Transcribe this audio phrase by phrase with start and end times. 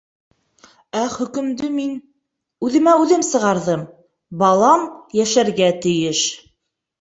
[1.01, 1.91] Ә хөкөмдө мин...
[2.67, 3.85] үҙемә үҙем сығарҙым:
[4.45, 4.87] балам
[5.21, 6.25] йәшәргә тейеш.